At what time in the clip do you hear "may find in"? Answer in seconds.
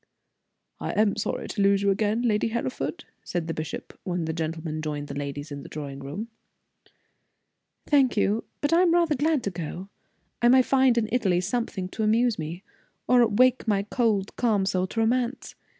10.49-11.07